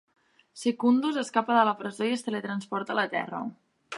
Secundus 0.61 1.19
escapa 1.23 1.59
de 1.59 1.67
la 1.69 1.75
presó 1.83 2.09
i 2.09 2.15
es 2.17 2.27
teletransporta 2.29 2.95
a 2.95 2.99
la 3.01 3.07
Terra. 3.15 3.45